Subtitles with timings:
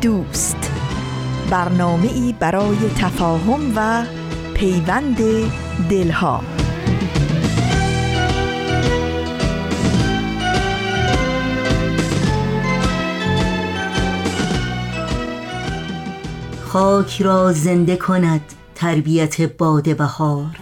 [0.00, 0.72] دوست.
[1.50, 4.04] برنامه ای برای تفاهم و
[4.54, 5.18] پیوند
[5.90, 6.42] دلها.
[16.64, 18.40] خاک را زنده کند
[18.74, 20.56] تربیت باد بهار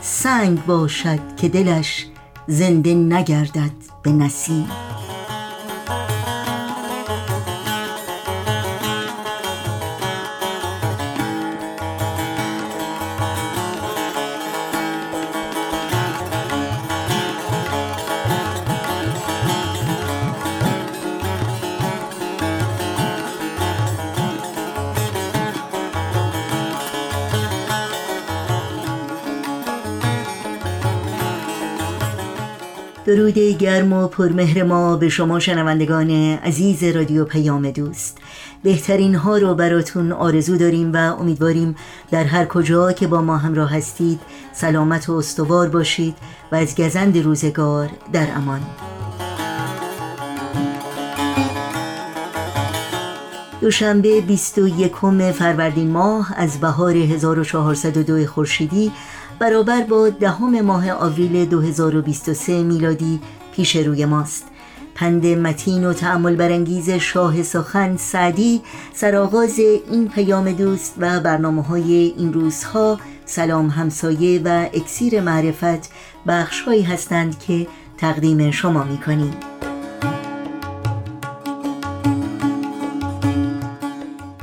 [0.00, 2.06] سنگ باشد که دلش
[2.46, 4.87] زنده نگردد به نسیم.
[33.08, 38.18] درود گرم و پرمهر ما به شما شنوندگان عزیز رادیو پیام دوست.
[38.62, 41.76] بهترین ها رو براتون آرزو داریم و امیدواریم
[42.10, 44.20] در هر کجا که با ما همراه هستید
[44.52, 46.14] سلامت و استوار باشید
[46.52, 48.60] و از گزند روزگار در امان.
[53.60, 54.96] دوشنبه 21
[55.32, 58.92] فروردین ماه از بهار 1402 خورشیدی
[59.38, 63.20] برابر با دهم ماه آوریل 2023 میلادی
[63.52, 64.44] پیش روی ماست
[64.94, 68.62] پند متین و تعمل برانگیز شاه سخن سعدی
[68.94, 75.90] سرآغاز این پیام دوست و برنامه های این روزها سلام همسایه و اکسیر معرفت
[76.26, 77.66] بخش هایی هستند که
[77.98, 79.34] تقدیم شما می کنیم.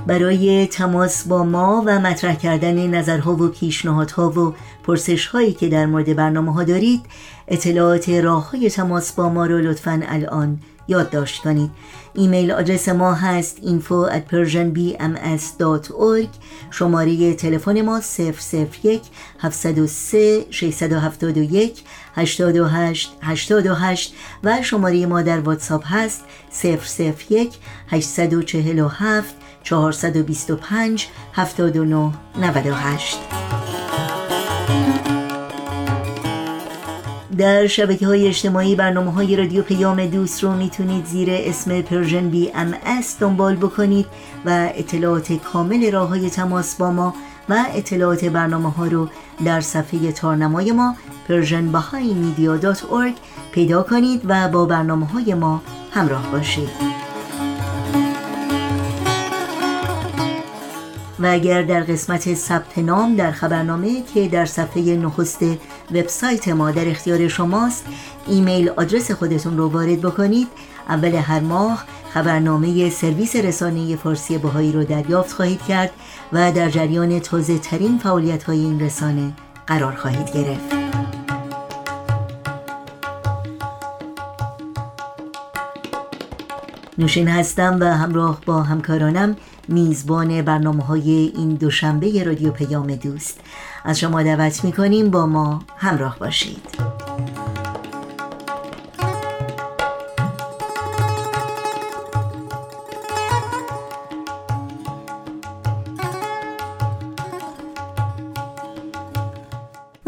[0.07, 4.53] برای تماس با ما و مطرح کردن نظرها و پیشنهادها و
[4.85, 7.01] پرسش هایی که در مورد برنامه ها دارید
[7.47, 11.71] اطلاعات راه های تماس با ما رو لطفا الان یادداشت کنید.
[12.13, 16.27] ایمیل آدرس ما هست info at persianbms.org
[16.71, 18.01] شماره تلفن ما
[18.83, 19.01] 001
[19.39, 21.83] 703 671
[22.15, 24.13] 828 828
[24.43, 26.23] و شماره ما در واتساپ هست
[27.29, 27.53] 001
[27.89, 33.34] 847 425 79 98
[37.37, 43.19] در شبکه های اجتماعی برنامه های رادیو پیام دوست رو می‌تونید زیر اسم Persian BMS
[43.19, 44.05] دنبال بکنید
[44.45, 47.13] و اطلاعات کامل راه های تماس با ما
[47.49, 49.09] و اطلاعات برنامه ها رو
[49.45, 50.95] در صفحه تارنمای ما
[51.29, 53.13] persianbahaimedia.org
[53.51, 55.61] پیدا کنید و با برنامه های ما
[55.91, 57.04] همراه باشید.
[61.25, 65.43] و اگر در قسمت ثبت نام در خبرنامه که در صفحه نخست
[65.91, 67.85] وبسایت ما در اختیار شماست
[68.27, 70.47] ایمیل آدرس خودتون رو وارد بکنید.
[70.89, 71.83] اول هر ماه
[72.13, 75.91] خبرنامه سرویس رسانه فارسی بهایی رو دریافت خواهید کرد
[76.33, 79.33] و در جریان تازه ترین فعالیت های این رسانه
[79.67, 80.75] قرار خواهید گرفت.
[86.97, 89.35] نوشین هستم و همراه با همکارانم
[89.67, 93.39] میزبان برنامه های این دوشنبه رادیو پیام دوست.
[93.85, 97.04] از شما دعوت می‌کنیم با ما همراه باشید.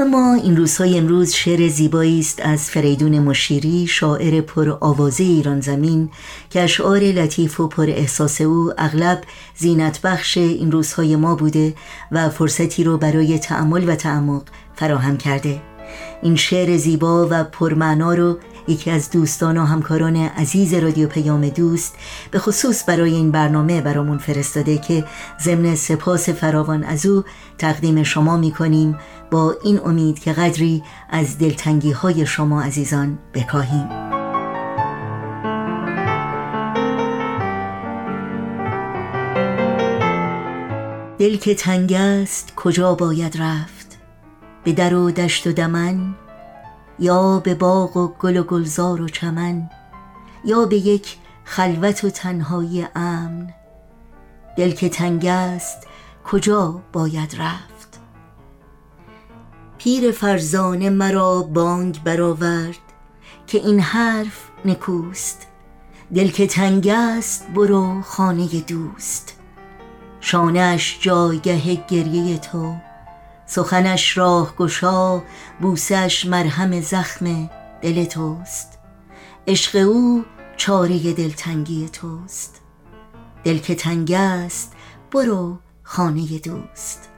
[0.07, 5.61] و ما این روزهای امروز شعر زیبایی است از فریدون مشیری شاعر پر آوازه ایران
[5.61, 6.09] زمین
[6.49, 9.21] که اشعار لطیف و پر احساس او اغلب
[9.55, 11.73] زینت بخش این روزهای ما بوده
[12.11, 14.43] و فرصتی رو برای تعمل و تعمق
[14.75, 15.61] فراهم کرده.
[16.21, 18.37] این شعر زیبا و پرمعنا رو
[18.67, 21.95] یکی از دوستان و همکاران عزیز رادیو پیام دوست
[22.31, 25.05] به خصوص برای این برنامه برامون فرستاده که
[25.41, 27.23] ضمن سپاس فراوان از او
[27.57, 28.97] تقدیم شما می کنیم
[29.31, 34.07] با این امید که قدری از دلتنگی های شما عزیزان بکاهیم.
[41.19, 43.97] دل که تنگ است کجا باید رفت؟
[44.63, 46.15] به در و دشت و دمن؟
[46.99, 49.69] یا به باغ و گل و گلزار و چمن؟
[50.45, 53.53] یا به یک خلوت و تنهایی امن؟
[54.57, 55.87] دل که تنگ است
[56.25, 57.76] کجا باید رفت؟
[59.87, 62.79] پیر فرزانه مرا بانگ برآورد
[63.47, 65.47] که این حرف نکوست.
[66.15, 69.39] دل که تنگ است برو خانه دوست.
[70.19, 72.75] شانش جایگه گریه تو
[73.45, 75.23] سخنش راه گشا
[75.61, 77.49] بوسش مرهم زخم
[77.81, 78.79] دل توست.
[79.47, 80.25] عشق او
[80.57, 82.61] چاره دلتنگی توست.
[83.43, 84.73] دل که تنگ است
[85.11, 87.09] برو خانه دوست.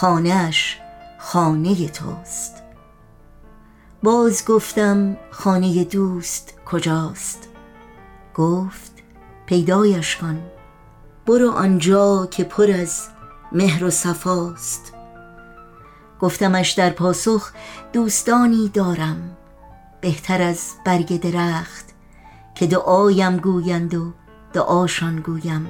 [0.00, 0.78] خانهش
[1.18, 2.62] خانه توست.
[4.02, 7.48] باز گفتم خانه دوست کجاست؟
[8.34, 8.92] گفت
[9.46, 10.42] پیدایش کن.
[11.26, 13.08] برو آنجا که پر از
[13.52, 14.92] مهر و صفاست.
[16.20, 17.52] گفتمش در پاسخ
[17.92, 19.36] دوستانی دارم.
[20.00, 21.86] بهتر از برگ درخت
[22.54, 24.12] که دعایم گویند و
[24.52, 25.68] دعاشان گویم.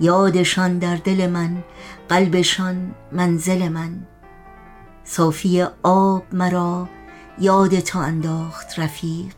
[0.00, 1.64] یادشان در دل من
[2.08, 4.06] قلبشان منزل من.
[5.04, 6.88] صافی آب مرا
[7.38, 9.34] یاد تو انداخت رفیق.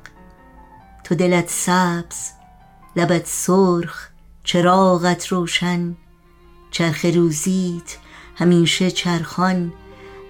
[1.05, 2.31] تو دلت سبز
[2.97, 4.09] لبت سرخ
[4.45, 5.97] چراغت روشن.
[6.71, 7.97] چرخ روزیت
[8.37, 9.73] همیشه چرخان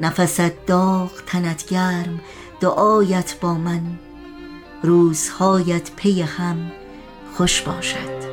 [0.00, 2.20] نفست داغ تنت گرم
[2.60, 3.98] دعایت با من.
[4.82, 6.72] روزهایت پی هم
[7.36, 8.26] خوش باشد.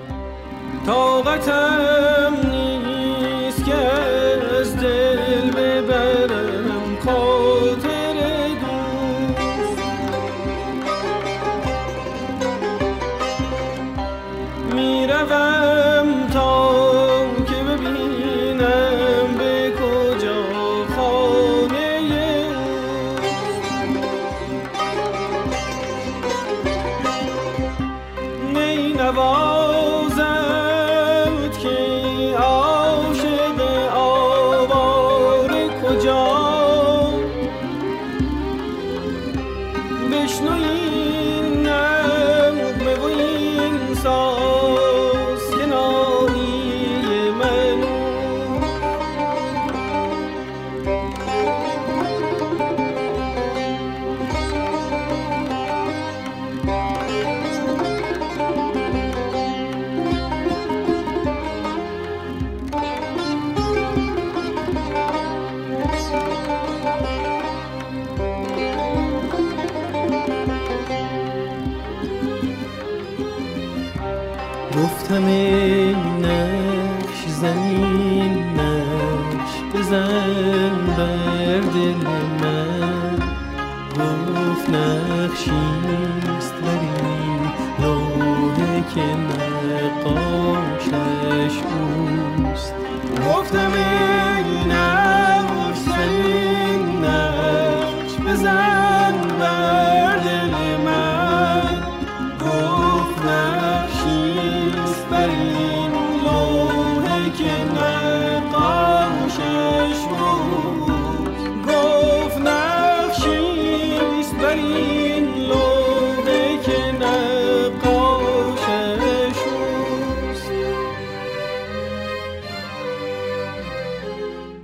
[0.86, 2.53] طاقتم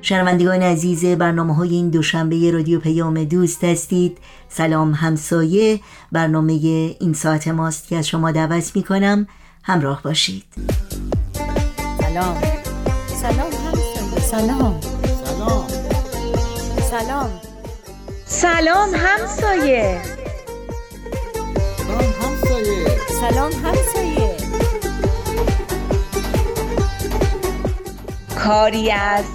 [0.10, 4.18] شنوندگان عزیز برنامه های این دوشنبه رادیو پیام دوست هستید.
[4.50, 5.80] سلام همسایه
[6.12, 6.54] برنامه
[7.00, 9.28] این ساعت ماست که از شما دعوت می کنم
[9.64, 10.44] همراه باشید.
[12.02, 12.38] سلام.
[13.08, 14.20] سلام همسایه.
[14.20, 14.89] سلام سلام.
[18.32, 18.94] سلام
[21.88, 22.98] سلام همسایه.
[23.20, 24.38] سلام همسایه.
[28.46, 29.26] کاری از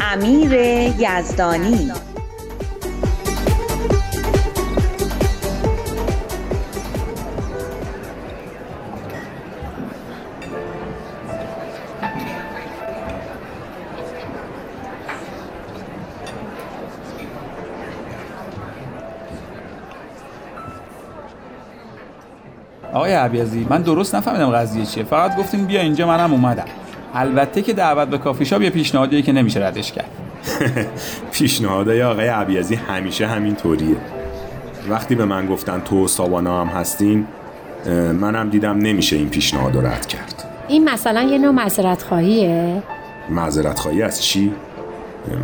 [0.00, 0.52] امیر
[0.98, 1.92] یزدانی.
[22.96, 25.04] آقای عبیزی من درست نفهمیدم قضیه چیه.
[25.04, 26.64] فقط گفتیم بیا اینجا منم اومدم.
[27.14, 30.10] البته که دعوت به کافی شاپ یه پیشنهادیه که نمیشه ردش کرد.
[31.32, 33.96] پیشنهادای آقای عبیزی همیشه همین طوریه
[34.88, 37.26] وقتی به من گفتن تو و سابانا هم هستین
[38.20, 40.44] منم دیدم نمیشه این پیشنهاد رو رد کرد.
[40.68, 42.82] این مثلا یه نوع معذرت خواهیه
[43.30, 44.52] معذرت خواهی از چی؟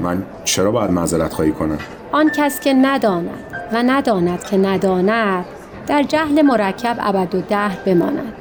[0.02, 1.78] من چرا باید معذرت خواهی کنم؟
[2.12, 3.30] آن کس که نداند
[3.72, 5.44] و نداند که نداند
[5.86, 8.32] در جهل مرکب ابد و دهر بماند.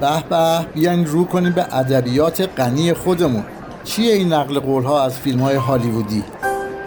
[0.00, 3.44] به به بیاین رو کنیم به ادبیات غنی خودمون.
[3.84, 6.24] چیه این نقل قول ها از فیلم های هالیوودی؟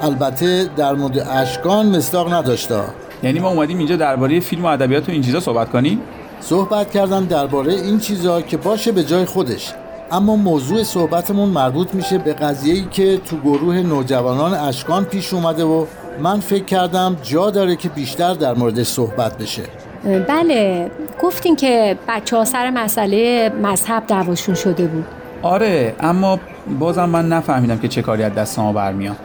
[0.01, 2.81] البته در مورد اشکان مصداق نداشته
[3.23, 6.01] یعنی ما اومدیم اینجا درباره فیلم و ادبیات و این چیزا صحبت کنیم؟
[6.41, 9.73] صحبت کردم درباره این چیزا که باشه به جای خودش.
[10.11, 15.85] اما موضوع صحبتمون مربوط میشه به قضیه‌ای که تو گروه نوجوانان اشکان پیش اومده و
[16.19, 19.63] من فکر کردم جا داره که بیشتر در موردش صحبت بشه.
[20.03, 20.91] بله
[21.21, 25.05] گفتین که بچه ها سر مسئله مذهب دعواشون شده بود.
[25.41, 26.39] آره اما
[26.79, 29.15] بازم من نفهمیدم که چه کاری از دست ما برمیاد.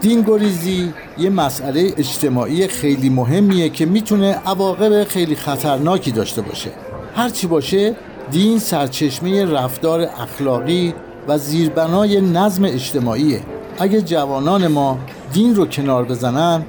[0.00, 6.70] دین گریزی یه مسئله اجتماعی خیلی مهمیه که می‌تونه عواقب خیلی خطرناکی داشته باشه.
[7.16, 7.94] هرچی باشه
[8.30, 10.94] دین سرچشمه رفتار اخلاقی
[11.28, 13.40] و زیربنای نظم اجتماعیه.
[13.78, 14.98] اگه جوانان ما
[15.32, 16.62] دین رو کنار بزنن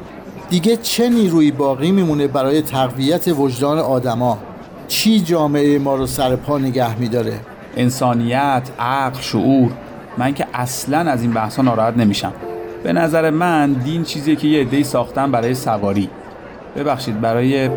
[0.50, 4.38] دیگه چه نیروی باقی میمونه برای تقویت وجدان آدما؟
[4.88, 7.40] چی جامعه ما رو سر پا نگه میداره؟
[7.78, 9.72] انسانیت عقل شعور.
[10.18, 12.34] من که اصلا از این بحثا ناراحت نمیشم.
[12.84, 16.10] به نظر من دین چیزیه که یه عده‌ای ساختن برای سواری.
[16.76, 17.70] ببخشید برای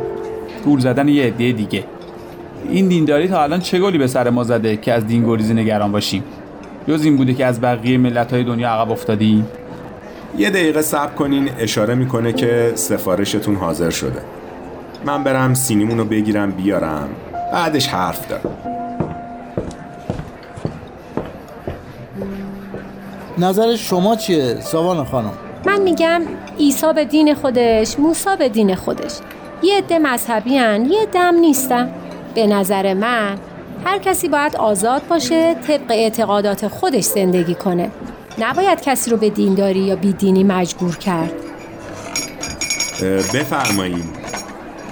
[0.65, 1.85] گول زدن یه عده دیگه.
[2.69, 5.93] این دینداری تا الان چه گلی به سر ما زده که از دین گریزی نگران
[5.93, 6.25] باشیم؟
[6.89, 9.47] جز این بوده که از بقیه ملت های دنیا عقب افتادیم؟
[10.37, 14.23] یه دقیقه صبر کنین اشاره می‌کنه که سفارشتون حاضر شده.
[15.05, 17.09] من برم سینیمونو بگیرم بیارم.
[17.53, 18.55] بعدش حرف دارم.
[23.39, 25.33] نظر شما چیه ساوان خانم؟
[25.67, 26.23] من میگم
[26.59, 29.13] عیسی به دین خودش موسی به دین خودش.
[29.63, 31.91] یه عده مذهبی هن، یه دم نیستن.
[32.35, 33.39] به نظر من
[33.85, 37.91] هر کسی باید آزاد باشه طبق اعتقادات خودش زندگی کنه.
[38.41, 41.33] نباید کسی رو به دینداری یا بیدینی مجبور کرد.
[43.03, 44.05] اه، بفرمایین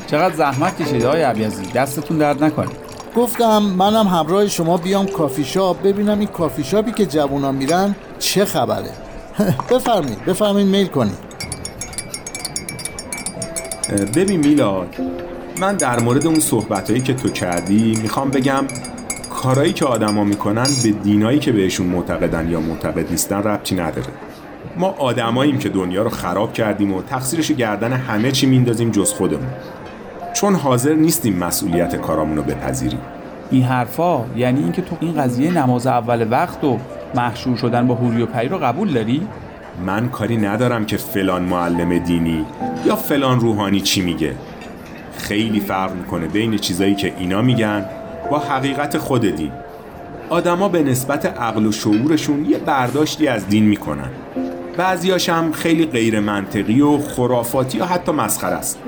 [0.06, 2.68] چقدر زحمت کشید های عبیزی دستتون درد نکنه.
[3.16, 5.82] گفتم منم همراه شما بیام کافی شاپ.
[5.82, 8.90] ببینم این کافی شاپی که جوونا میرن چه خبره.
[9.70, 11.26] بفرمایید بفرمایید میل کنید.
[14.16, 14.96] ببین میلاد
[15.60, 18.64] من در مورد اون صحبتهایی که تو کردی می‌خوام بگم
[19.36, 24.08] کارایی که آدما می‌کنن به دینایی که بهشون معتقدن یا معتقد نیستن ربطی نداره.
[24.76, 29.48] ما آدماییم که دنیا رو خراب کردیم و تقصیرش گردن همه چی میندازیم جز خودمون.
[30.34, 32.98] چون حاضر نیستیم مسئولیت کارامون رو بپذیریم.
[33.50, 36.78] این حرفا یعنی اینکه تو این قضیه نماز اول وقت و
[37.14, 39.28] محشور شدن با حوری و پری رو قبول داری؟
[39.86, 42.46] من کاری ندارم که فلان معلم دینی
[42.86, 44.34] یا فلان روحانی چی میگه.
[45.16, 47.84] خیلی فرق می‌کنه بین چیزایی که اینا میگن
[48.30, 49.52] با حقیقت خود دین
[50.30, 54.10] آدما به نسبت عقل و شعورشون یه برداشتی از دین می‌کنن.
[54.76, 58.78] بعضیاش هم خیلی غیر منطقی و خرافاتی یا حتی مسخره است.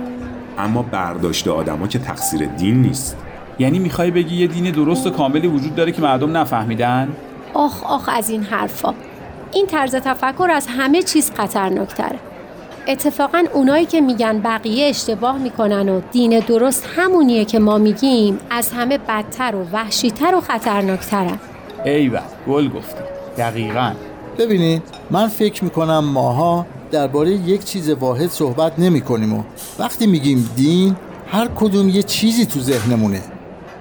[0.59, 3.17] اما برداشت آدما که تقصیر دین نیست.
[3.59, 7.09] یعنی می‌خوای بگی یه دین درست و کاملی وجود داره که مردم نفهمیدن؟
[7.55, 8.95] آخ آخ از این حرفا.
[9.53, 12.19] این طرز تفکر از همه چیز خطرناکتره.
[12.89, 18.73] اتفاقا اونایی که میگن بقیه اشتباه می‌کنن و دین درست همونیه که ما میگیم از
[18.73, 21.39] همه بدتر و وحشیتر و خطرناکترن.
[21.85, 23.03] ایول گل گفتی.
[23.39, 23.93] دقیقا.
[24.39, 29.43] ببینید من فکر می‌کنم ماها درباره یک چیز واحد صحبت نمی کنیم و
[29.79, 33.23] وقتی میگیم دین هر کدوم یه چیزی تو ذهنمونه.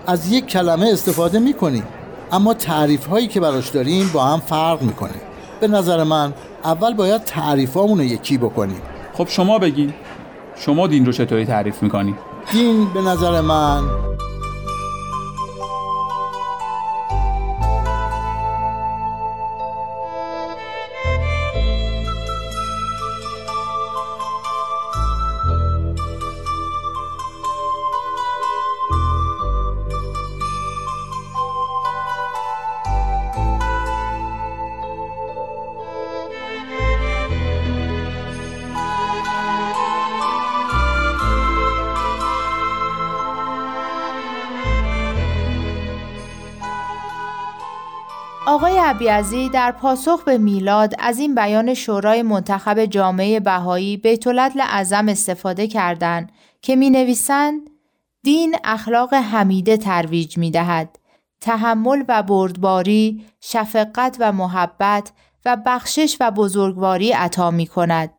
[0.07, 1.83] از یک کلمه استفاده می‌کنیم
[2.31, 5.15] اما تعریف هایی که براش داریم با هم فرق می‌کنه.
[5.61, 6.33] به نظر من
[6.63, 8.81] اول باید تعریفامون رو یکی بکنیم.
[9.17, 9.93] خب شما بگین.
[10.55, 12.15] شما دین رو چطوری تعریف می‌کنی؟
[12.51, 13.83] دین به نظر من
[48.87, 55.09] عبیزی در پاسخ به میلاد از این بیان شورای منتخب جامعه بهایی بیت العدل اعظم
[55.09, 57.69] استفاده کردند که می نویسند
[58.23, 60.99] دین اخلاق حمیده ترویج می دهد.
[61.41, 65.11] تحمل و بردباری، شفقت و محبت
[65.45, 68.13] و بخشش و بزرگواری عطا می کند.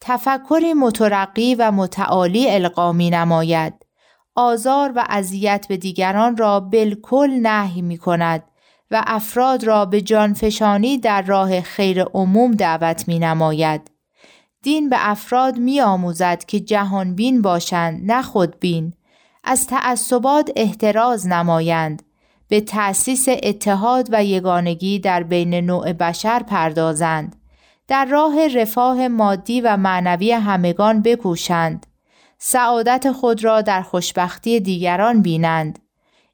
[0.00, 3.86] تفکری مترقی و متعالی القا می نماید.
[4.34, 8.42] آزار و اذیت به دیگران را بالکل نهی می کند
[8.92, 13.90] و افراد را به جانفشانی در راه خیر عموم دعوت می نماید.
[14.62, 18.92] دین به افراد می آموزد که جهانبین باشند نه خودبین.
[19.44, 22.02] از تعصبات احتراز نمایند
[22.48, 27.36] به تأسیس اتحاد و یگانگی در بین نوع بشر پردازند
[27.88, 31.86] در راه رفاه مادی و معنوی همگان بکوشند
[32.38, 35.78] سعادت خود را در خوشبختی دیگران بینند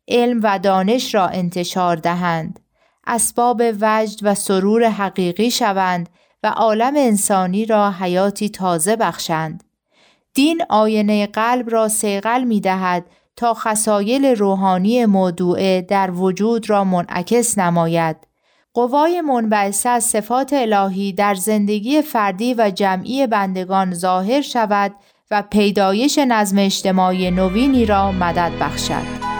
[0.09, 2.61] علم و دانش را انتشار دهند
[3.07, 6.09] اسباب وجد و سرور حقیقی شوند
[6.43, 9.65] و عالم انسانی را حیاتی تازه بخشند
[10.35, 13.05] دین آینه قلب را سیغل می دهد
[13.37, 18.17] تا خسایل روحانی موضوعه در وجود را منعکس نماید.
[18.75, 24.95] قوای منبعثه از صفات الهی در زندگی فردی و جمعی بندگان ظاهر شود
[25.31, 29.38] و پیدایش نظم اجتماعی نوینی را مدد بخشد.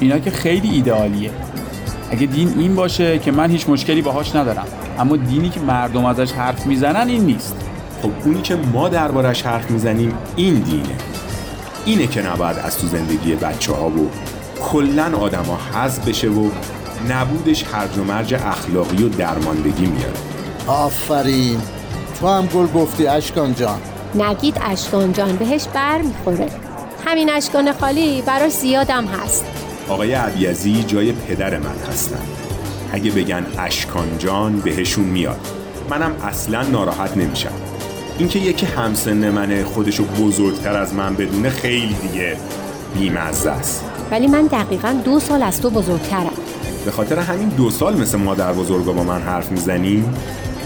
[0.00, 1.30] اینا که خیلی ایدئالیه.
[2.10, 4.66] اگه دین این باشه که من هیچ مشکلی باهاش ندارم.
[4.98, 7.56] اما دینی که مردم ازش حرف می‌زنن این نیست.
[8.02, 10.96] خب اونی که ما دربارش حرف می‌زنیم این دینه.
[11.84, 14.10] اینه که نباید از تو زندگی بچه ها و
[14.62, 16.50] کلن آدم ها حذف بشه و
[17.10, 20.14] نبودش هرج و مرج اخلاقی و درماندگی میاره.
[20.66, 21.60] آفرین.
[22.20, 23.78] تو هم گل گفتی اشکان جان.
[24.14, 26.46] نگید اشکان جان بهش بر می‌خوره
[27.06, 29.44] همین اشکان خالی براش زیادم هست.
[29.88, 32.20] آقای عبیزی جای پدر من هستن.
[32.92, 35.40] اگه بگن اشکان جان بهشون میاد.
[35.90, 37.52] منم اصلا ناراحت نمیشم.
[38.18, 42.36] اینکه یکی همسن منه خودشو بزرگتر از من بدونه خیلی دیگه
[42.94, 43.84] بیمزه است.
[44.10, 46.32] ولی من دقیقا دو سال از تو بزرگترم.
[46.84, 50.14] به خاطر همین دو سال مثل مادر بزرگا با من حرف می‌زنیم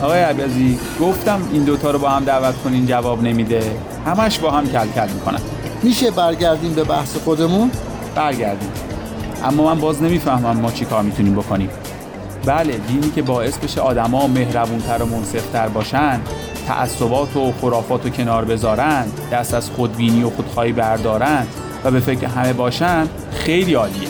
[0.03, 3.63] آقای عبیزی گفتم این دوتا رو با هم دعوت کنین جواب نمیده.
[4.07, 5.41] همش با هم کل کل می‌کنن.
[5.83, 7.71] میشه برگردیم به بحث خودمون؟
[8.15, 8.71] برگردیم.
[9.45, 11.71] اما من باز نمی‌فهمم ما چی کار می‌تونیم بکنیم.
[12.47, 16.21] بله دینی که باعث بشه آدما مهربونتر و منصفتر باشن
[16.67, 21.47] تعصبات و خرافات و کنار بذارن دست از خودبینی و خودخواهی بردارن
[21.85, 24.09] و به فکر همه باشن خیلی عالیه.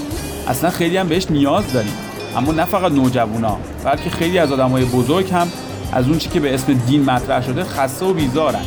[0.49, 1.93] اصلا خیلی هم بهش نیاز داریم.
[2.37, 5.49] اما نه فقط نوجوانا بلکه خیلی از آدمای بزرگ هم
[5.93, 8.65] از اون چی که به اسم دین مطرح شده خسته و بیزارن.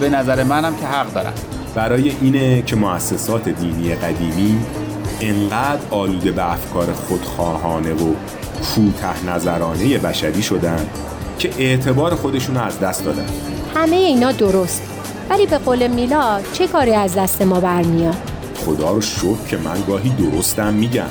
[0.00, 1.32] به نظر منم که حق دارن.
[1.74, 4.58] برای اینه که مؤسسات دینی قدیمی
[5.20, 8.14] انقدر آلوده به افکار خودخواهانه و
[8.74, 10.86] کوته نظرانه بشری شدن
[11.38, 13.26] که اعتبار خودشون رو از دست دادن.
[13.74, 14.82] همه اینا درست.
[15.30, 18.16] ولی به قول میلاد چه کاری از دست ما برمیاد؟
[18.66, 21.10] خدا رو شکر که من گاهی درستم میگم.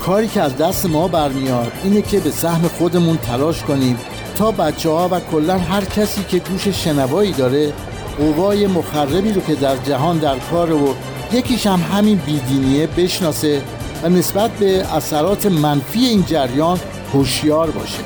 [0.00, 3.98] کاری که از دست ما برمیاد اینه که به سهم خودمون تلاش کنیم
[4.36, 7.72] تا بچه ها و کلا هر کسی که گوش شنوایی داره
[8.18, 10.94] قوای مخربی رو که در جهان در کار و
[11.32, 13.62] یکیش هم همین بیدینیه بشناسه
[14.02, 16.80] و نسبت به اثرات منفی این جریان
[17.12, 17.98] هوشیار باشه.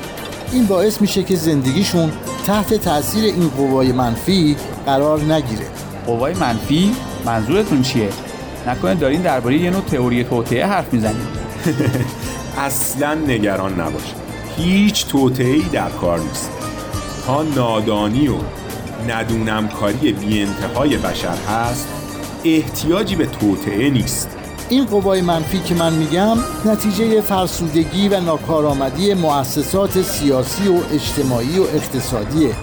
[0.51, 2.11] این باعث میشه که زندگیشون
[2.47, 4.55] تحت تاثیر این قوای منفی
[4.85, 5.65] قرار نگیره.
[6.05, 8.09] قوای منفی؟ منظورتون چیه؟
[8.67, 11.27] نکنه دارین درباره یه نوع تئوری توطئه حرف می‌زنید.
[12.57, 14.13] اصلا نگران نباش.
[14.57, 16.49] هیچ توطئه‌ای در کار نیست.
[17.25, 18.35] تا نادانی و
[19.09, 22.02] ندونم کاری بی انتهای بشر هست
[22.45, 24.29] احتیاجی به توطعه نیست.
[24.69, 31.63] این قوای منفی که من میگم نتیجه فرسودگی و ناکارآمدی مؤسسات سیاسی و اجتماعی و
[31.63, 32.55] اقتصادیه.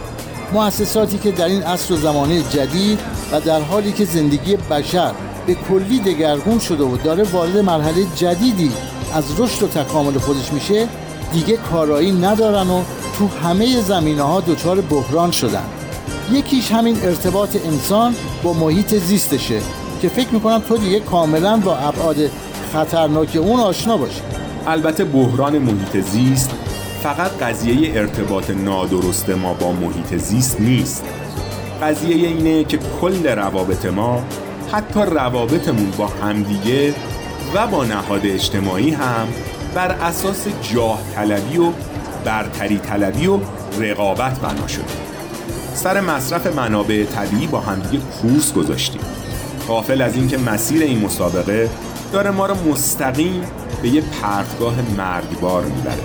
[0.52, 2.98] مؤسساتی که در این عصر و زمانه جدید
[3.32, 5.12] و در حالی که زندگی بشر
[5.46, 8.72] به کلی دگرگون شده و داره وارد مرحله جدیدی
[9.14, 10.88] از رشد و تکامل خودش میشه
[11.32, 12.82] دیگه کارایی ندارن و
[13.18, 15.64] تو همه زمینه ها دچار بحران شدن.
[16.32, 19.60] یکیش همین ارتباط انسان با محیط زیستشه
[20.02, 22.16] که فکر می‌کنم تو دیگه کاملا با ابعاد
[22.72, 24.20] خطرناک اون آشنا باشی.
[24.66, 26.50] البته بحران محیط زیست
[27.02, 31.04] فقط قضیه ارتباط نادرست ما با محیط زیست نیست.
[31.82, 34.24] قضیه اینه که کل روابط ما
[34.72, 36.94] حتی روابطمون با همدیگه
[37.54, 39.28] و با نهاد اجتماعی هم
[39.74, 41.72] بر اساس جاه طلبی و
[42.24, 43.38] برتری طلبی و
[43.80, 45.09] رقابت بنا شده.
[45.82, 49.00] سر مصرف منابع طبیعی با همدیگه کورس گذاشتیم.
[49.68, 51.70] غافل از اینکه مسیر این مسابقه
[52.12, 53.42] داره ما رو مستقیم
[53.82, 56.02] به یه پرتگاه مرگبار می‌بره.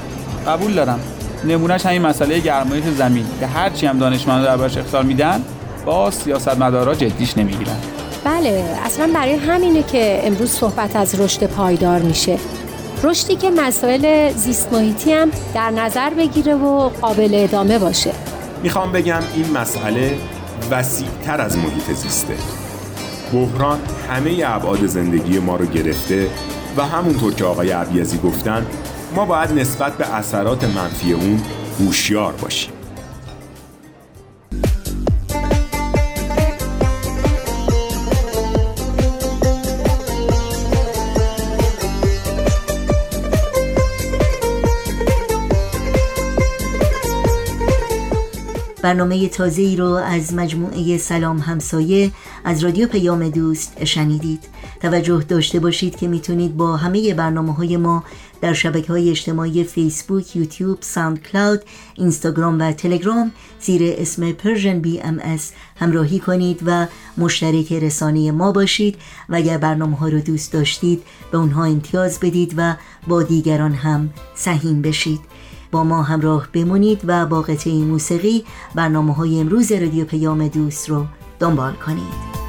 [0.48, 1.00] قبول دارم.
[1.44, 3.26] نمونهش همین مسئله گرمایش زمین.
[3.40, 5.44] که هرچی هم دانشمندا دربارش اختار میدن
[5.86, 7.78] با سیاستمدارا جدیش نمی‌گیرن.
[8.24, 12.38] بله اصلا برای همینه که امروز صحبت از رشد پایدار میشه.
[13.04, 18.12] رشدی که مسائل زیست محیطی هم در نظر بگیره و قابل ادامه باشه.
[18.64, 20.18] می‌خوام بگم این مسئله
[20.72, 22.36] وسیعتر از محیط زیسته.
[23.34, 26.30] بحران همه ابعاد زندگی ما رو گرفته
[26.78, 28.66] و همونطور که آقای عبیزی گفتن
[29.16, 31.42] ما باید نسبت به اثرات منفی اون
[31.80, 32.75] هوشیار باشیم.
[48.86, 52.12] برنامه تازه ای رو از مجموعه سلام همسایه
[52.44, 54.44] از رادیو پیام دوست شنیدید.
[54.82, 58.04] توجه داشته باشید که می‌تونید با همه برنامه های ما
[58.42, 61.62] در شبکه های اجتماعی فیسبوک، یوتیوب، SoundCloud،
[61.96, 65.40] اینستاگرام و تلگرام زیر اسم Persian BM
[65.76, 68.96] همراهی کنید و مشترک رسانه ما باشید.
[69.30, 72.76] و اگر برنامه ها رو دوست داشتید به اونها امتیاز بدید و
[73.08, 75.35] با دیگران هم سهیم بشید.
[75.76, 78.44] با ما همراه بمونید و با قطعه موسیقی
[78.76, 81.06] برنامه های امروز رادیو پیام دوست رو
[81.40, 82.45] دنبال کنید.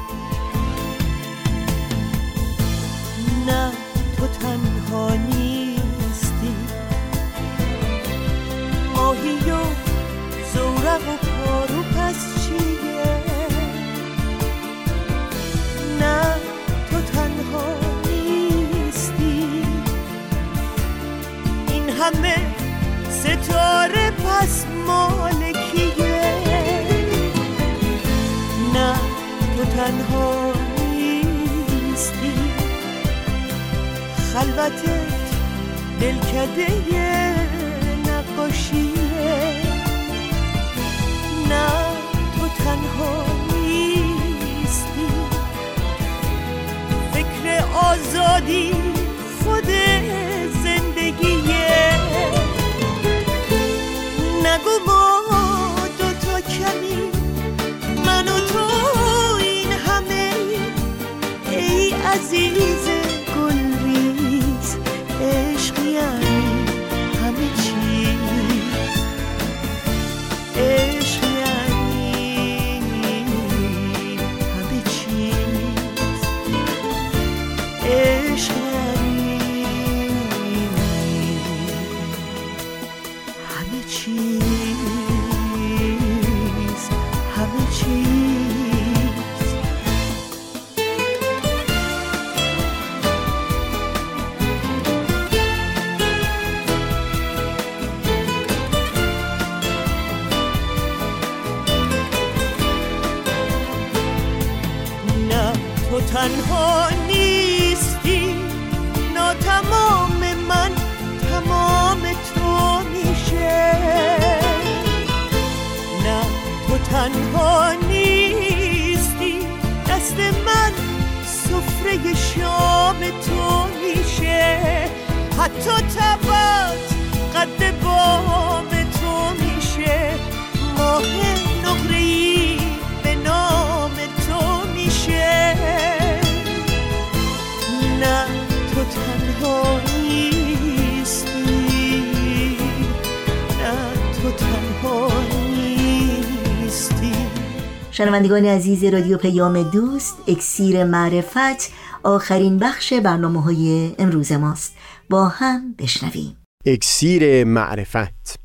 [148.17, 151.71] شنوندگان عزیز رادیو پیام دوست اکسیر معرفت
[152.03, 154.75] آخرین بخش برنامه های امروز ماست.
[155.09, 156.37] با هم بشنویم.
[156.65, 158.39] اکسیر معرفت.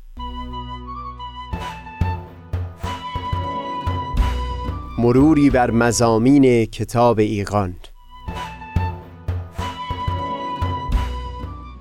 [4.99, 7.75] مروری بر مزامین کتاب ایقان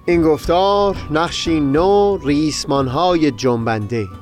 [0.07, 4.22] این گفتار نقشی نو ریسمانهای جنبنده.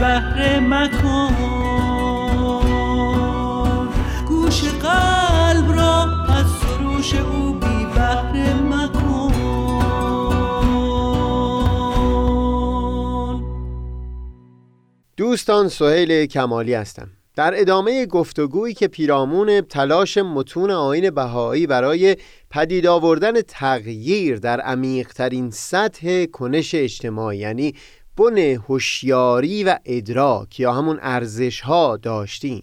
[0.00, 1.34] بهره مکن.
[4.28, 9.30] گوش قلب را از سروش او بی بهره مکن.
[15.16, 17.10] دوستان سهیل کمالی هستم.
[17.36, 22.16] در ادامه گفتگویی که پیرامون تلاش متون آین بهایی برای
[22.50, 27.74] پدید آوردن تغییر در عمیقترین سطح کنش اجتماعی یعنی
[28.16, 32.62] بن هوشیاری و ادراک یا همون ارزش ها داشتیم.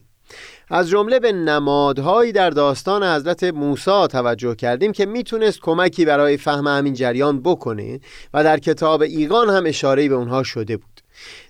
[0.69, 6.67] از جمله به نمادهایی در داستان حضرت موسی توجه کردیم که می‌تونست کمکی برای فهم
[6.67, 7.99] همین جریان بکنه
[8.33, 11.01] و در کتاب ایقان هم اشاره به اونها شده بود.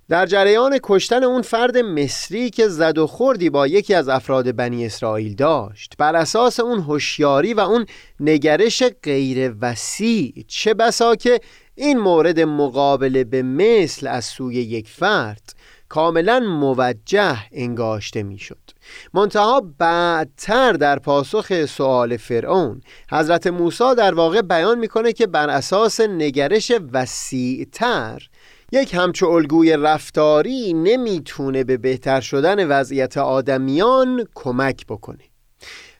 [0.09, 4.85] در جریان کشتن اون فرد مصری که زد و خوردی با یکی از افراد بنی
[4.85, 5.93] اسرائیل داشت.
[5.97, 7.85] بر اساس اون هوشیاری و اون
[8.19, 11.39] نگرش غیر وسیع چه بسا که
[11.79, 15.53] این مورد مقابله به مثل از سوی یک فرد
[15.89, 18.71] کاملا موجه انگاشته می‌شد.
[19.13, 25.99] منتها بعدتر در پاسخ سوال فرعون حضرت موسی در واقع بیان می‌کنه که بر اساس
[26.01, 28.29] نگرش وسیعتر
[28.71, 35.23] یک همچو الگوی رفتاری نمی‌تونه به بهتر شدن وضعیت آدمیان کمک بکنه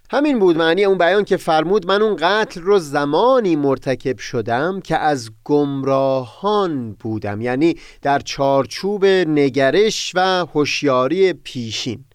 [0.10, 4.98] همین بود معنی اون بیان که فرمود من اون قتل رو زمانی مرتکب شدم که
[4.98, 12.06] از گمراهان بودم یعنی در چارچوب نگرش و هوشیاری پیشین.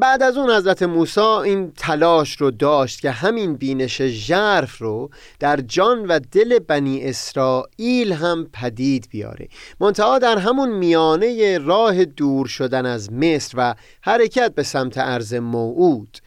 [0.00, 5.56] بعد از اون حضرت موسی این تلاش رو داشت که همین بینش ژرف رو در
[5.56, 9.48] جان و دل بنی اسرائیل هم پدید بیاره.
[9.80, 16.18] منتها در همون میانه راه دور شدن از مصر و حرکت به سمت عرض موعود.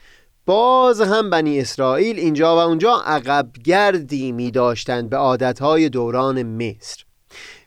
[0.49, 7.03] باز هم بنی اسرائیل اینجا و اونجا عقب گردی می داشتند به عادتهای دوران مصر.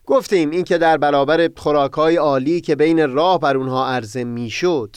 [0.07, 4.97] گفتیم این که در برابر خوراکهای عالی که بین راه بر اونها عرضه می‌شد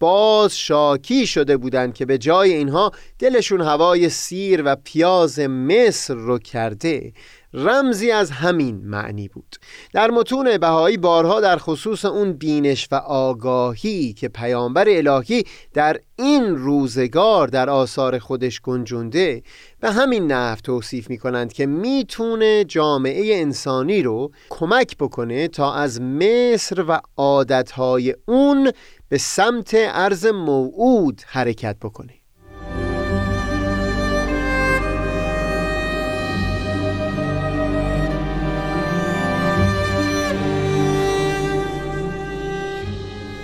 [0.00, 6.38] باز شاکی شده بودند که به جای اینها دلشون هوای سیر و پیاز مصر رو
[6.38, 7.12] کرده
[7.54, 9.56] رمزی از همین معنی بود.
[9.92, 16.56] در متون بهایی بارها در خصوص اون بینش و آگاهی که پیامبر الهی در این
[16.56, 19.42] روزگار در آثار خودش گنجونده
[19.80, 26.00] به همین نحو توصیف می کنند که می‌تونه جامعه انسانی رو کمک بکنه تا از
[26.00, 28.72] مصر و عادتهای اون
[29.08, 32.23] به سمت عرض موعود حرکت بکنه.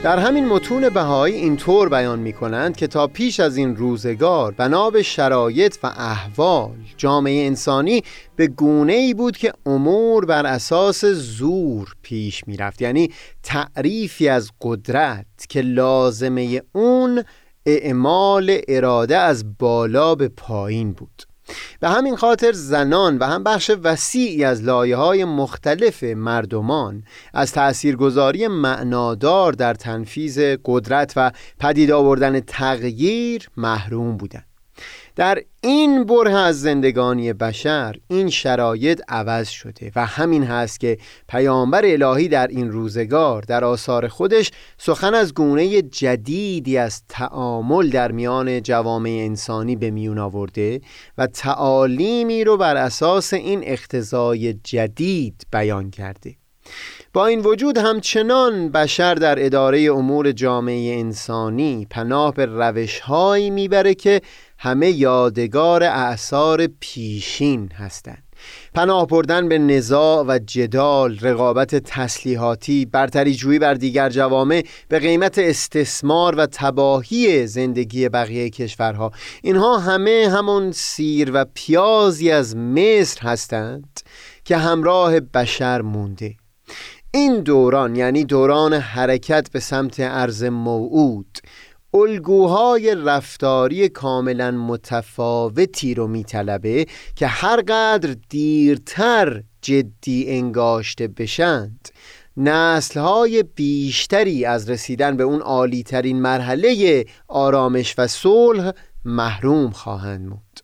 [0.03, 4.91] در همین متون بهایی اینطور بیان می کنند که تا پیش از این روزگار بنا
[4.91, 8.03] به شرایط و احوال جامعه انسانی
[8.37, 13.11] به گونه ای بود که امور بر اساس زور پیش می رفت یعنی
[13.43, 17.25] تعریفی از قدرت که لازمه اون
[17.67, 21.30] اعمال اراده از بالا به پایین بود.
[21.81, 27.03] به همین خاطر زنان و هم بخش وسیعی از لایه های مختلف مردمان
[27.35, 34.50] از تاثیرگذاری معنادار در تنفیز قدرت و پدید آوردن تغییر محروم بودند.
[35.21, 41.83] در این بره از زندگانی بشر این شرایط عوض شده و همین هست که پیامبر
[41.85, 48.63] الهی در این روزگار در آثار خودش سخن از گونه جدیدی از تعامل در میان
[48.63, 50.81] جوامع انسانی به میون آورده
[51.19, 56.37] و تعالیمی رو بر اساس این اختزای جدید بیان کرده.
[57.13, 64.21] با این وجود همچنان بشر در اداره امور جامعه انسانی پناه به روشهایی می‌بره که
[64.63, 68.23] همه یادگار اعثار پیشین هستند.
[68.75, 75.39] پناه بردن به نزاع و جدال رقابت تسلیحاتی برتری جویی بر دیگر جوامع به قیمت
[75.39, 79.13] استثمار و تباهی زندگی بقیه کشورها.
[79.43, 84.01] اینها همه همون سیر و پیازی از مصر هستند
[84.45, 86.35] که همراه بشر مونده.
[87.15, 91.39] این دوران یعنی دوران حرکت به سمت عرض موعود
[91.95, 101.89] الگوهای رفتاری کاملا متفاوتی رو میطلبه که هر قدر دیرتر جدی انگاشته بشند.
[102.37, 108.73] نسلهای بیشتری از رسیدن به اون عالیترین مرحله آرامش و صلح
[109.05, 110.60] محروم خواهند بود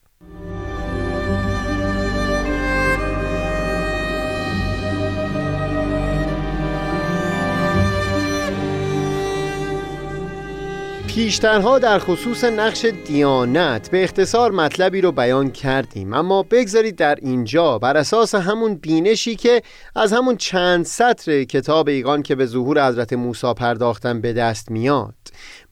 [11.16, 16.12] پیشترها در خصوص نقش دیانت به اختصار مطلبی رو بیان کردیم.
[16.12, 19.62] اما بگذارید در اینجا بر اساس همون بینشی که
[19.94, 25.14] از همون چند سطر کتاب ایقان که به ظهور حضرت موسی پرداختن به دست میاد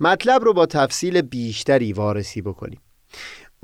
[0.00, 2.80] مطلب رو با تفصیل بیشتری وارسی بکنیم.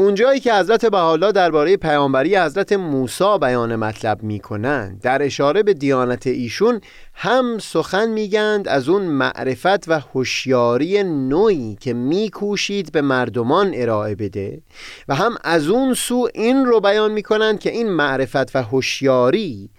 [0.00, 6.26] اونجایی که حضرت بحالا درباره پیامبری حضرت موسی بیان مطلب می‌کنند در اشاره به دیانت
[6.26, 6.80] ایشون
[7.14, 14.62] هم سخن میگند از اون معرفت و هوشیاری نوعی که میکوشید به مردمان ارائه بده
[15.08, 19.70] و هم از اون سو این رو بیان می‌کنند که این معرفت و هوشیاری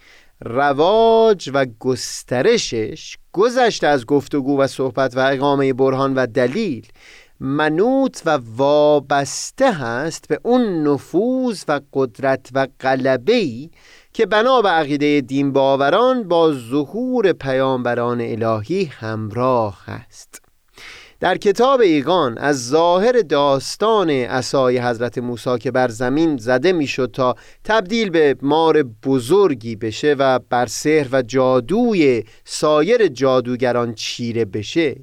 [0.45, 6.87] رواج و گسترشش گذشته از گفتگو و صحبت و اقامه برهان و دلیل
[7.43, 13.69] منوط و وابسته هست به اون نفوذ و قدرت و غلبه‌ای
[14.13, 20.41] که بنا به عقیده دین باوران با ظهور پیامبران الهی همراه است
[21.19, 27.35] در کتاب ایگان از ظاهر داستان اسای حضرت موسی که بر زمین زده می‌شد تا
[27.63, 34.95] تبدیل به مار بزرگی بشه و بر سحر و جادوی سایر جادوگران چیره بشه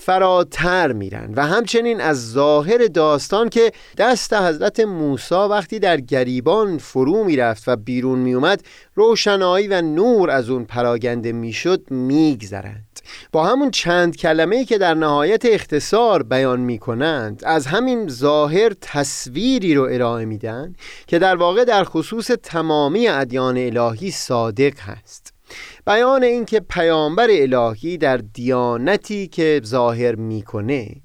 [0.00, 7.24] فراتر میرن و همچنین از ظاهر داستان که دست حضرت موسی وقتی در گریبان فرو
[7.24, 8.62] می‌رفت و بیرون میومد
[8.94, 13.00] روشنایی و نور از اون پراگنده می‌شد میگذرند.
[13.32, 19.74] با همون چند کلمه که در نهایت اختصار بیان می کنند از همین ظاهر تصویری
[19.74, 20.74] رو ارائه میدن
[21.06, 25.37] که در واقع در خصوص تمامی ادیان الهی صادق هست.
[25.86, 30.96] بیان اینکه پیامبر الهی در دیانتی که ظاهر می‌کنه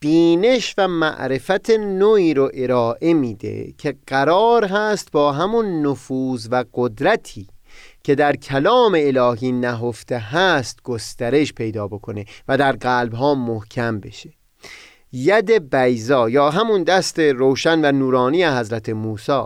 [0.00, 7.46] بینش و معرفت نوعی رو ارائه میده که قرار هست با همون نفوذ و قدرتی
[8.04, 14.39] که در کلام الهی نهفته هست گسترش پیدا بکنه و در قلب ها محکم بشه.
[15.12, 19.42] ید بیزا یا همون دست روشن و نورانی حضرت موسی.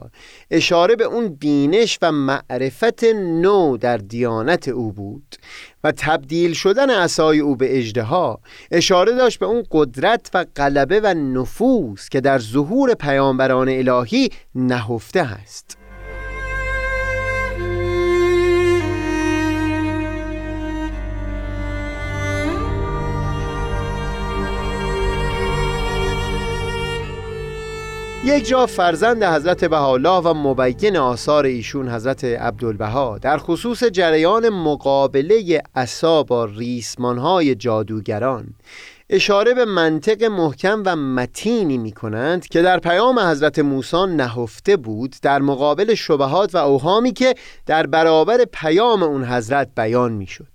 [0.50, 5.36] اشاره به اون بینش و معرفت نو در دیانت او بود
[5.84, 11.14] و تبدیل شدن عصای او به اجدها اشاره داشت به اون قدرت و غلبه و
[11.14, 15.83] نفوذ که در ظهور پیامبران الهی نهفته هست
[28.26, 33.18] یک جا فرزند حضرت بهاءالله و مبین آثار ایشون حضرت عبدالبها.
[33.18, 38.46] در خصوص جریان مقابله عصا با ریسمانهای جادوگران.
[39.10, 45.16] اشاره به منطق محکم و متینی می کنند که در پیام حضرت موسی نهفته بود
[45.22, 47.34] در مقابل شبهات و اوهامی که
[47.66, 50.46] در برابر پیام اون حضرت بیان می شد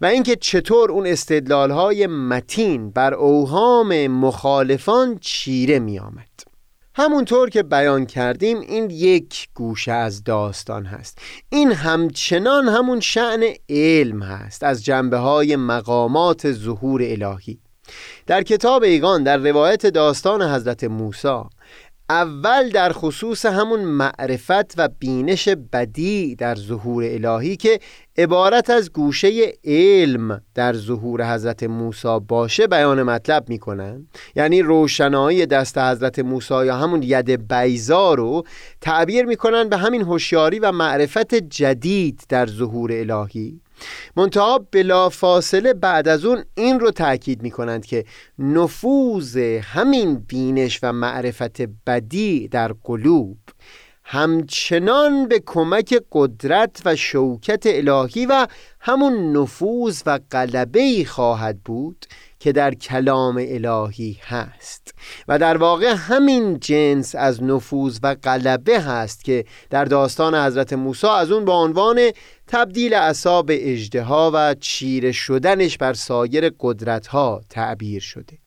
[0.00, 6.49] و اینکه چطور اون استدلالهای متین بر اوهام مخالفان چیره می آمد
[6.94, 11.18] همونطور که بیان کردیم این یک گوشه از داستان هست.
[11.48, 17.58] این همچنان همون شعن علم هست از جنبه های مقامات ظهور الهی.
[18.26, 21.42] در کتاب ایگان در روایت داستان حضرت موسی
[22.10, 27.80] اول در خصوص همون معرفت و بینش بدی در ظهور الهی که
[28.18, 34.06] عبارت از گوشه علم در ظهور حضرت موسی باشه بیان مطلب می‌کنن.
[34.36, 38.44] یعنی روشنایی دست حضرت موسی یا همون ید بیزا رو
[38.80, 43.60] تعبیر می‌کنن به همین هوشیاری و معرفت جدید در ظهور الهی.
[44.16, 48.04] منتها بلا فاصله بعد از اون این رو تاکید می کنند که
[48.38, 53.38] نفوذ همین بینش و معرفت بدی در قلوب
[54.12, 58.46] همچنان به کمک قدرت و شوکت الهی و
[58.80, 62.06] همون نفوذ و غلبه خواهد بود
[62.38, 64.94] که در کلام الهی هست.
[65.28, 71.06] و در واقع همین جنس از نفوذ و غلبه هست که در داستان حضرت موسی
[71.06, 72.10] از اون به عنوان
[72.52, 78.38] تبدیل عصا به اجدها و چیره شدنش بر سایر قدرتها تعبیر شده.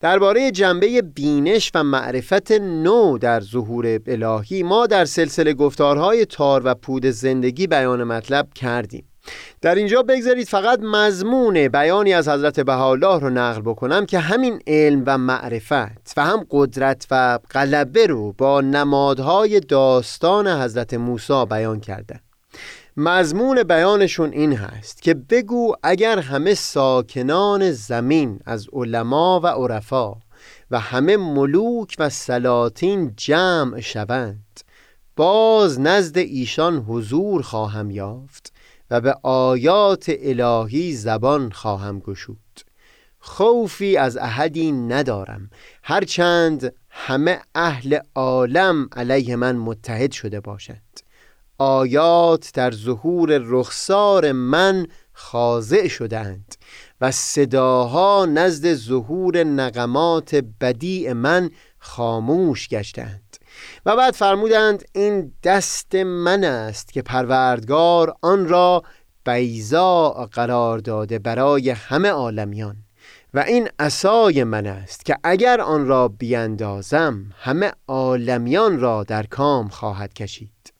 [0.00, 6.74] درباره جنبه بینش و معرفت نو در ظهور الهی ما در سلسله گفتارهای تار و
[6.74, 9.04] پود زندگی بیان مطلب کردیم.
[9.60, 15.02] در اینجا بگذارید فقط مضمون بیانی از حضرت بهاءالله رو نقل بکنم که همین علم
[15.06, 22.20] و معرفت و هم قدرت و غلبه رو با نمادهای داستان حضرت موسی بیان کردن.
[23.00, 30.14] مضمون بیانشون این هست که بگو اگر همه ساکنان زمین از علما و عرفا
[30.70, 34.60] و همه ملوک و سلاطین جمع شوند
[35.16, 38.52] باز نزد ایشان حضور خواهم یافت
[38.90, 42.60] و به آیات الهی زبان خواهم گشود.
[43.20, 45.50] خوفی از احدی ندارم
[45.82, 51.07] هرچند همه اهل عالم علیه من متحد شده باشند.
[51.58, 56.54] آیات در ظهور رخسار من خاضع شدند
[57.00, 63.36] و صداها نزد ظهور نغمات بدیع من خاموش گشتند
[63.86, 68.82] و بعد فرمودند این دست من است که پروردگار آن را
[69.24, 72.76] بیزا قرار داده برای همه عالمیان
[73.34, 79.68] و این عصای من است که اگر آن را بیندازم همه عالمیان را در کام
[79.68, 80.77] خواهد کشید.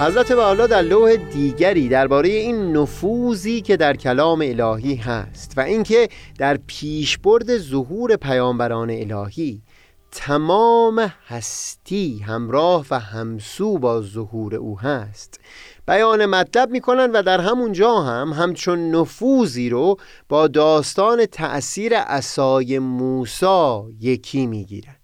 [0.00, 6.08] حضرت والا در لوح دیگری درباره این نفوذی که در کلام الهی هست و اینکه
[6.38, 9.62] در پیشبرد ظهور پیامبران الهی
[10.10, 15.40] تمام هستی همراه و همسو با ظهور او هست.
[15.86, 19.96] بیان مطلب می‌کنن و در همون جا هم همچون نفوذی رو
[20.28, 24.96] با داستان تأثیر عصای موسا یکی می‌گیرن.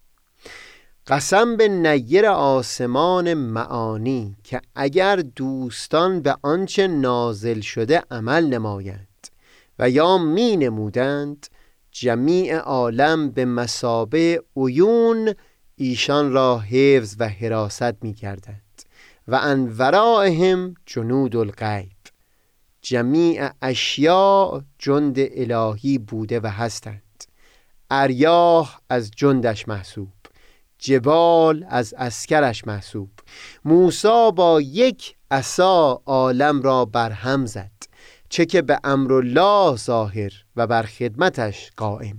[1.10, 9.28] قسم به نیر آسمان معانی که اگر دوستان به آنچه نازل شده عمل نمایند
[9.78, 11.46] و یا می نمودند
[11.90, 15.34] جمیع عالم به مسابه عیون
[15.76, 18.82] ایشان را حفظ و حراست می کردند
[19.28, 21.92] و ان جنود الغیب.
[22.82, 27.24] جمیع اشیاء جند الهی بوده و هستند.
[27.90, 30.19] اریاح از جندش محسوب.
[30.80, 33.10] جبال از اسکرش محسوب.
[33.64, 37.70] موسا با یک عصا عالم را برهم زد
[38.28, 42.16] چه که به امر الله ظاهر و بر خدمتش قائم.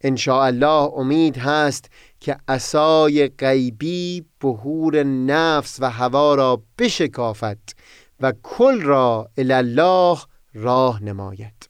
[0.00, 1.90] ان الله امید هست
[2.20, 7.76] که عصای غیبی بهور نفس و هوا را بشکافت
[8.20, 10.18] و کل را الله
[10.54, 11.63] راه نماید.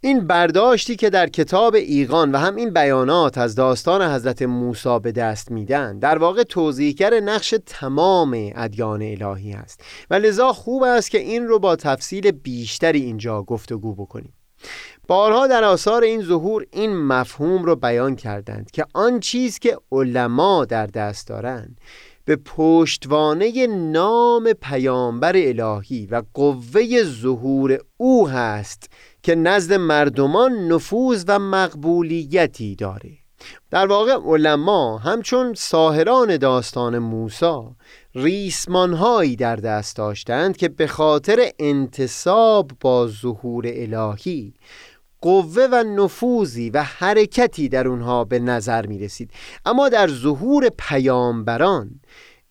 [0.00, 5.12] این برداشتی که در کتاب ایقان و هم این بیانات از داستان حضرت موسی به
[5.12, 9.80] دست میدن در واقع توضیحگر نقش تمام ادیان الهی است.
[10.10, 14.32] و لذا خوب است که این رو با تفصیل بیشتری اینجا گفتگو بکنیم.
[15.08, 20.64] بارها در آثار این ظهور این مفهوم رو بیان کردند که آن چیز که علما
[20.64, 21.80] در دست دارند
[22.24, 28.90] به پشتوانه نام پیامبر الهی و قوه ظهور او هست
[29.26, 33.10] که نزد مردمان نفوذ و مقبولیتی داره.
[33.70, 37.76] در واقع علما همچون ساهران داستان موسا
[38.14, 44.54] ریسمانهایی در دست داشتند که به خاطر انتصاب با ظهور الهی
[45.20, 49.30] قوه و نفوذی و حرکتی در اونها به نظر می رسید
[49.64, 52.00] اما در ظهور پیامبران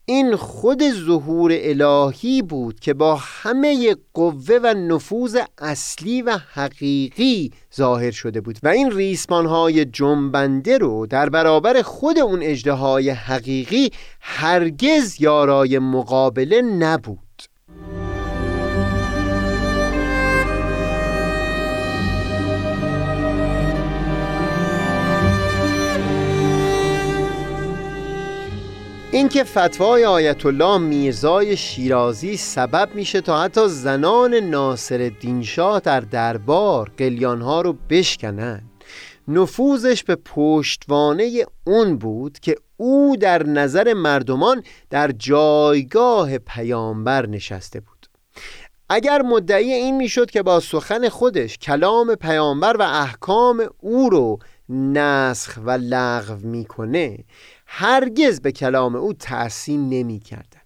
[0.07, 8.11] این خود ظهور الهی بود که با همه قوه و نفوذ اصلی و حقیقی ظاهر
[8.11, 12.73] شده بود و این ریسمان های جنبنده رو در برابر خود اون اجده
[13.13, 13.91] حقیقی
[14.21, 17.24] هرگز یارای مقابله نبود.
[29.15, 35.11] اینکه فتوای آیت الله میرزای شیرازی سبب میشه تا حتی زنان ناصر
[35.41, 38.61] شاه در دربار قلیانها رو بشکنن
[39.27, 48.07] نفوذش به پشتوانه اون بود که او در نظر مردمان در جایگاه پیامبر نشسته بود.
[48.89, 54.39] اگر مدعی این می‌شد که با سخن خودش کلام پیامبر و احکام او رو
[54.69, 57.17] نسخ و لغو می‌کنه
[57.77, 60.61] هرگز به کلام او تحسین نمی کردن.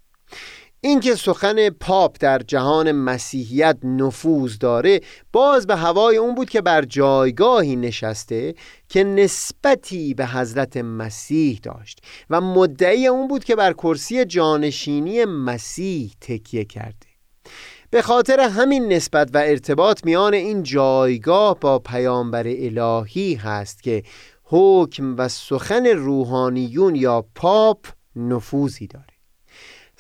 [0.82, 5.02] اینکه سخن پاپ در جهان مسیحیت نفوذ داره
[5.32, 8.56] باز به هوای اون بود که بر جایگاهی نشسته
[8.90, 12.00] که نسبتی به حضرت مسیح داشت
[12.30, 17.10] و مدعی اون بود که بر کرسی جانشینی مسیح تکیه کرده
[17.92, 24.04] به خاطر همین نسبت و ارتباط میان این جایگاه با پیامبر الهی هست که
[24.52, 27.86] حکم و سخن روحانیون یا پاپ
[28.16, 29.06] نفوذی داره.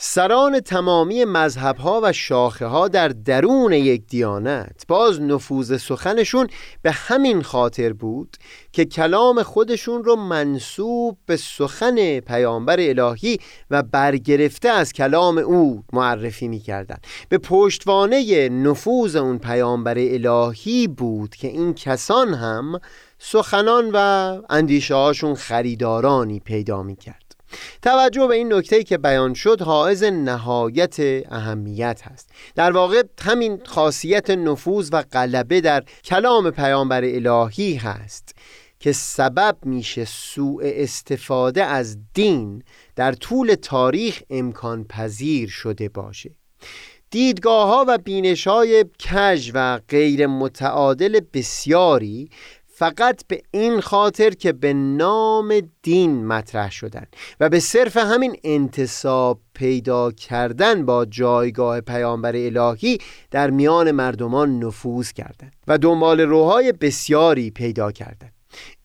[0.02, 6.48] سران تمامی مذهبها و شاخه ها در درون یک دیانت باز نفوذ سخنشون
[6.82, 8.38] به همین خاطر بود
[8.72, 13.38] که کلام خودشون رو منصوب به سخن پیامبر الهی
[13.72, 16.98] و برگرفته از کلام او معرفی می‌کردن.
[17.30, 22.80] به پشتوانه نفوذ اون پیامبر الهی بود که این کسان هم
[23.20, 23.98] سخنان و
[24.50, 27.30] اندیشه هاشون خریدارانی پیدا می کرد
[27.82, 30.98] توجه به این نکته که بیان شد حائز نهایت
[31.32, 32.30] اهمیت هست.
[32.56, 38.36] در واقع همین خاصیت نفوذ و غلبه در کلام پیامبر الهی هست
[38.80, 42.64] که سبب میشه سوء استفاده از دین
[42.96, 46.36] در طول تاریخ امکان پذیر شده باشه.
[47.12, 52.30] دیدگاه ها و بینش های کج و غیر متعادل بسیاری
[52.80, 57.06] فقط به این خاطر که به نام دین مطرح شدن
[57.40, 62.98] و به صرف همین انتصاب پیدا کردن با جایگاه پیامبر الهی
[63.32, 68.39] در میان مردمان نفوذ کردند و دنبال روهای بسیاری پیدا کردند.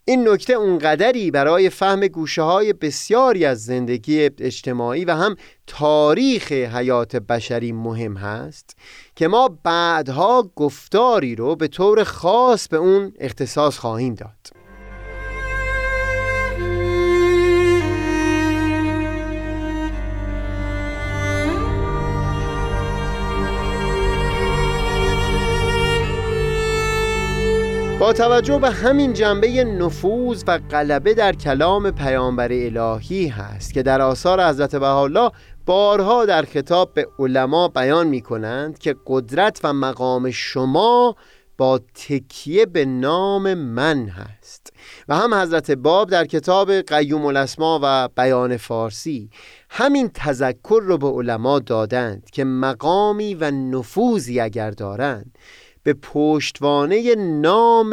[0.06, 5.36] این نکته اونقدری برای فهم گوشه های بسیاری از زندگی اجتماعی و هم
[5.66, 8.76] تاریخ حیات بشری مهم هست
[9.16, 14.63] که ما بعدها گفتاری رو به طور خاص به اون اختصاص خواهیم داد.
[28.04, 34.00] با توجه به همین جنبه نفوذ و غلبه در کلام پیامبر الهی هست که در
[34.00, 35.30] آثار حضرت بهاءالله
[35.66, 41.16] بارها در خطاب به علما بیان می کنند که قدرت و مقام شما
[41.58, 44.72] با تکیه به نام من هست.
[45.08, 49.30] و هم حضرت باب در کتاب قیوم الاسما و بیان فارسی
[49.70, 55.38] همین تذکر رو به علما دادند که مقامی و نفوذی اگر دارند
[55.84, 57.92] به پشتوانه نام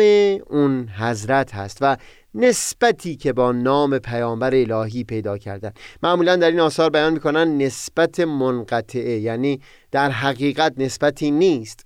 [0.49, 1.97] اون حضرت هست و
[2.35, 5.71] نسبتی که با نام پیامبر الهی پیدا کردن.
[6.03, 9.61] معمولا در این آثار بیان می‌کنن نسبت منقطعه یعنی
[9.91, 11.85] در حقیقت نسبتی نیست.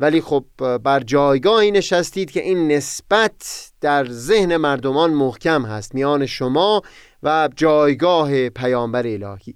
[0.00, 0.44] ولی خب
[0.82, 6.82] بر جایگاهی نشستید که این نسبت در ذهن مردمان محکم هست میان شما
[7.22, 9.54] و جایگاه پیامبر الهی.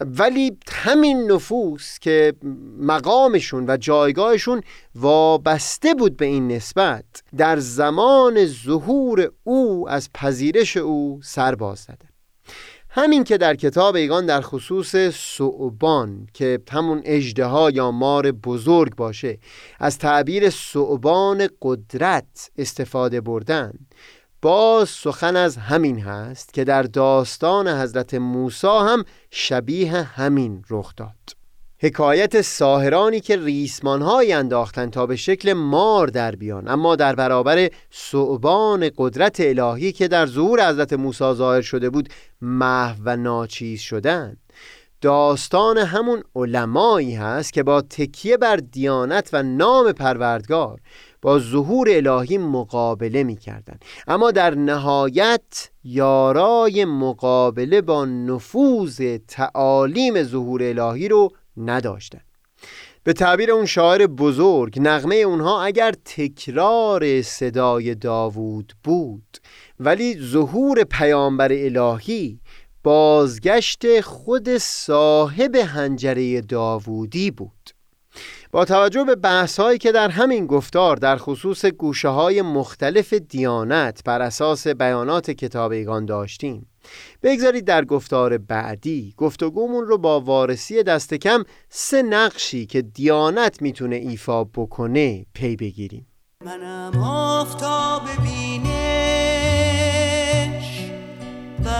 [0.00, 2.34] ولی همین نفوس که
[2.78, 4.62] مقامشون و جایگاهشون
[4.94, 7.04] وابسته بود به این نسبت
[7.36, 12.08] در زمان ظهور او از پذیرش او سر باز زده.
[12.90, 19.38] همین که در کتاب ایگان در خصوص صعبان که همون اجده یا مار بزرگ باشه
[19.78, 23.72] از تعبیر صعبان قدرت استفاده بردن.
[24.42, 31.38] باز سخن از همین هست که در داستان حضرت موسی هم شبیه همین رخ داد.
[31.80, 38.90] حکایت ساهرانی که ریسمانهایی انداختند تا به شکل مار در بیان اما در برابر صعبان
[38.96, 42.08] قدرت الهی که در ظهور حضرت موسی ظاهر شده بود
[42.40, 44.38] محو و ناچیز شدند
[45.00, 50.80] داستان همون علمایی هست که با تکیه بر دیانت و نام پروردگار
[51.22, 53.78] با ظهور الهی مقابله می کردن.
[54.06, 62.20] اما در نهایت یارای مقابله با نفوذ تعالیم ظهور الهی رو نداشتن
[63.04, 69.38] به تعبیر اون شاعر بزرگ نغمه اونها اگر تکرار صدای داوود بود
[69.80, 72.40] ولی ظهور پیامبر الهی
[72.82, 77.70] بازگشت خود صاحب هنجره داوودی بود
[78.50, 84.00] با توجه به بحث هایی که در همین گفتار در خصوص گوشه های مختلف دیانت
[84.04, 86.66] بر اساس بیانات کتاب ایگان داشتیم.
[87.22, 93.96] بگذارید در گفتار بعدی گفتگومون رو با وارسی دست کم سه نقشی که دیانت می‌تونه
[93.96, 96.06] ایفا بکنه پی بگیریم.
[96.44, 99.18] منم آفتاب بینش
[101.64, 101.70] و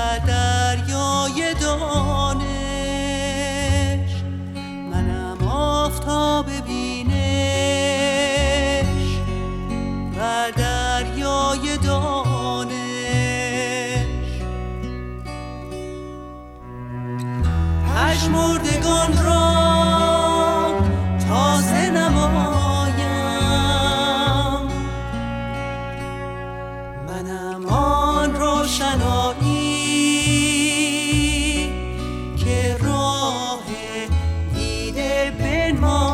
[18.29, 19.55] پژمردگان را
[21.29, 22.99] تازه نمایم.
[27.07, 29.69] منم آن روشنایی
[32.37, 33.63] که راه
[34.55, 36.08] دیده بنمایم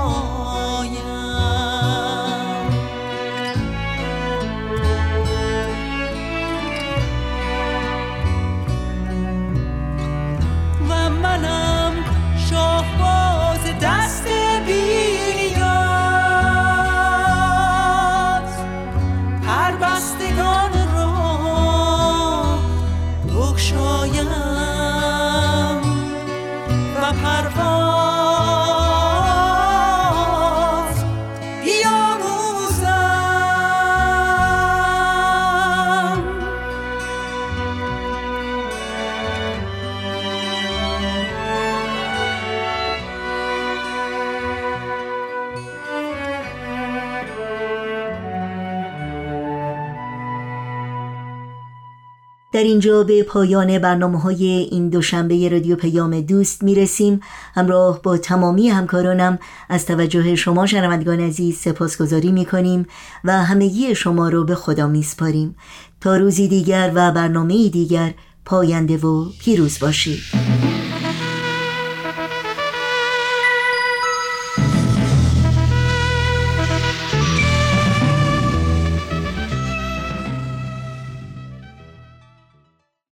[52.55, 57.21] در اینجا به پایان برنامه های این دوشنبه رادیو پیام دوست می‌رسیم.
[57.55, 59.39] همراه با تمامی همکارانم
[59.69, 62.87] از توجه شما شنوندگان عزیز سپاسگزاری می‌کنیم
[63.25, 65.57] و همگی شما رو به خدا میسپاریم.
[66.01, 70.21] تا روزی دیگر و برنامه دیگر پاینده و پیروز باشید.